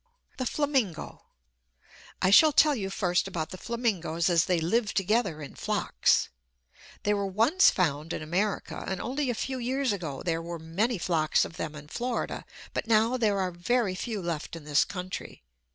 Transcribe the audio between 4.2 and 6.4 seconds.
as they live together in flocks.